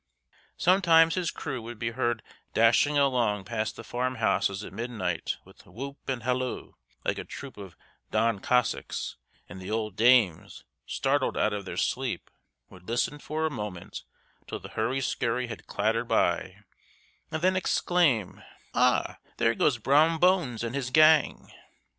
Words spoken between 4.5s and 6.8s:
at midnight with whoop and halloo,